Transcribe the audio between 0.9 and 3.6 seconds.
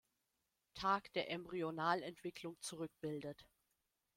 der Embryonalentwicklung zurückbildet.